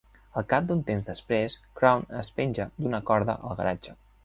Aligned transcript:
Al 0.39 0.45
cap 0.53 0.63
d'un 0.71 0.79
temps 0.87 1.09
després, 1.11 1.59
Crown 1.81 2.07
es 2.23 2.33
penja 2.41 2.69
d'una 2.81 3.05
corda 3.13 3.39
al 3.51 3.57
garatge. 3.63 3.97